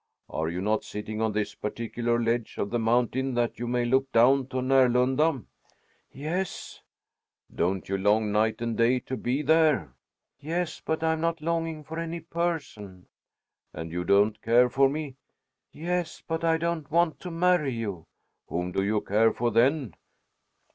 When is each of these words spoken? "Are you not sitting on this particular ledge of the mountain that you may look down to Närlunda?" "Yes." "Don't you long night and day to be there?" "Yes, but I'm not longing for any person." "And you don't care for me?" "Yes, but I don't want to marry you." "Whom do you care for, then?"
"Are 0.31 0.49
you 0.49 0.61
not 0.61 0.83
sitting 0.83 1.21
on 1.21 1.31
this 1.31 1.53
particular 1.53 2.19
ledge 2.19 2.57
of 2.57 2.71
the 2.71 2.79
mountain 2.79 3.35
that 3.35 3.59
you 3.59 3.67
may 3.67 3.85
look 3.85 4.11
down 4.11 4.47
to 4.47 4.57
Närlunda?" 4.57 5.45
"Yes." 6.11 6.81
"Don't 7.53 7.87
you 7.87 7.99
long 7.99 8.31
night 8.31 8.63
and 8.63 8.75
day 8.75 8.97
to 9.01 9.15
be 9.15 9.43
there?" 9.43 9.93
"Yes, 10.39 10.81
but 10.83 11.03
I'm 11.03 11.21
not 11.21 11.39
longing 11.39 11.83
for 11.83 11.99
any 11.99 12.19
person." 12.19 13.05
"And 13.75 13.91
you 13.91 14.03
don't 14.03 14.41
care 14.41 14.69
for 14.71 14.89
me?" 14.89 15.17
"Yes, 15.71 16.23
but 16.27 16.43
I 16.43 16.57
don't 16.57 16.89
want 16.89 17.19
to 17.19 17.29
marry 17.29 17.73
you." 17.75 18.07
"Whom 18.47 18.71
do 18.71 18.83
you 18.83 19.01
care 19.01 19.31
for, 19.31 19.51
then?" 19.51 19.93